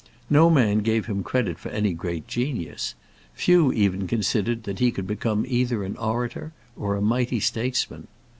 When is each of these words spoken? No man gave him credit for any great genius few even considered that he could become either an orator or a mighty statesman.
No 0.31 0.49
man 0.49 0.79
gave 0.79 1.05
him 1.05 1.21
credit 1.21 1.59
for 1.59 1.69
any 1.69 1.93
great 1.93 2.27
genius 2.27 2.95
few 3.35 3.71
even 3.71 4.07
considered 4.07 4.63
that 4.63 4.79
he 4.79 4.89
could 4.89 5.05
become 5.05 5.45
either 5.47 5.83
an 5.83 5.95
orator 5.97 6.53
or 6.75 6.95
a 6.95 7.01
mighty 7.03 7.39
statesman. 7.39 8.07